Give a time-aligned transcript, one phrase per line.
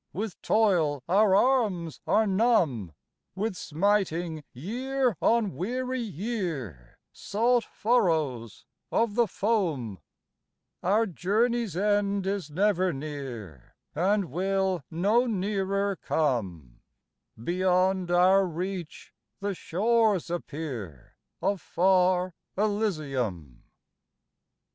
[0.13, 2.91] With toil our arms are numb;
[3.35, 9.99] With smiting year on weary year Salt furrows of the foam:
[10.81, 16.79] Our journey's end is never near, And will no nearer come
[17.37, 23.61] Beyond our reach the shores appear Of far Elysium."